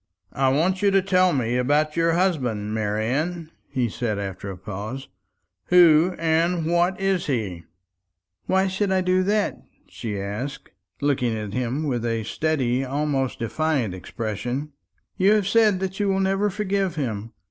[0.33, 5.07] "I want you to tell me about your husband, Marian," he said after a pause;
[5.65, 7.63] "who and what he is."
[8.47, 10.69] "Why should I do that?" she asked,
[11.01, 14.71] looking at him with a steady, almost defiant, expression.
[15.17, 17.33] "You have said that you will never forgive him.